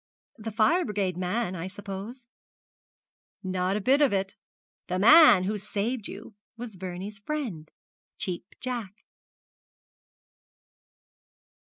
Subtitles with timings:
[0.39, 2.25] 'The fire brigade man, I suppose.'
[3.43, 4.35] 'Not a bit of it.
[4.87, 7.69] The man who saved you was Vernie's friend,
[8.17, 8.95] Cheap Jack.'